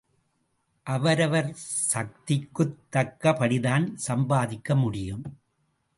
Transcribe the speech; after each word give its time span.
அவரவர் 0.83 1.57
சக்திக்குத் 1.93 2.75
தக்க 2.89 3.33
படிதான் 3.33 3.95
சம்பாதிக்க 3.95 4.75
முடியும். 4.75 5.23